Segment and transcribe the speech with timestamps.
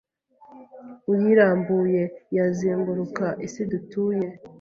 [1.11, 2.01] uyirambuye
[2.37, 4.27] yazenguruka isi dutuye